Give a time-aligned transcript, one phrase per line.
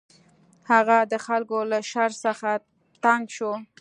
[0.71, 2.49] هغه د خلکو له شر څخه
[3.03, 3.51] تنګ شو.